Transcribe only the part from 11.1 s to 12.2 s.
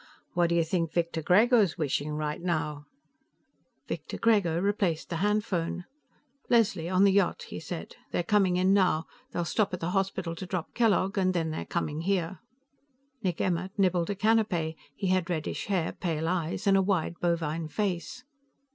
and then they're coming